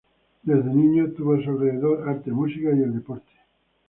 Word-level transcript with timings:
Desde 0.41 0.73
niño 0.73 1.11
tuvo 1.15 1.35
a 1.35 1.43
su 1.43 1.51
alrededor 1.51 2.09
arte, 2.09 2.31
música 2.31 2.69
y 2.75 2.81
el 2.81 2.91
deporte. 2.91 3.31